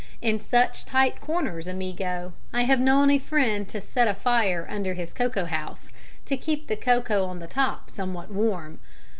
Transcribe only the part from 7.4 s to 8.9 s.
top somewhat warm.